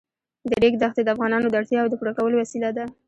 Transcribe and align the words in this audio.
د 0.49 0.51
ریګ 0.61 0.75
دښتې 0.81 1.01
د 1.03 1.09
افغانانو 1.15 1.47
د 1.49 1.53
اړتیاوو 1.59 1.91
د 1.91 1.95
پوره 1.99 2.13
کولو 2.17 2.35
وسیله 2.43 2.69
ده. 2.77 2.85